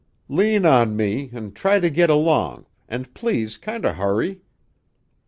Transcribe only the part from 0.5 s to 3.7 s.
on me, an' try to git along and please